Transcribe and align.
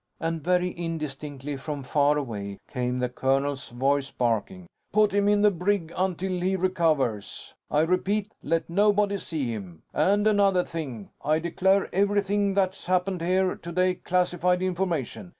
And 0.19 0.43
very 0.43 0.71
indistinctly, 0.75 1.57
from 1.57 1.83
far 1.83 2.17
away, 2.17 2.57
came 2.67 2.97
the 2.97 3.07
colonel's 3.07 3.69
voice, 3.69 4.09
barking: 4.09 4.65
"Put 4.91 5.11
him 5.11 5.27
in 5.29 5.43
the 5.43 5.51
brig 5.51 5.93
until 5.95 6.41
he 6.41 6.55
recovers. 6.55 7.53
I 7.69 7.81
repeat, 7.81 8.31
let 8.41 8.67
nobody 8.67 9.17
see 9.19 9.51
him. 9.51 9.83
And 9.93 10.25
another 10.25 10.63
thing 10.63 11.11
I 11.23 11.37
declare 11.37 11.87
everything 11.93 12.55
that's 12.55 12.87
happened 12.87 13.21
here 13.21 13.55
today 13.55 13.93
classified 13.93 14.63
information. 14.63 15.29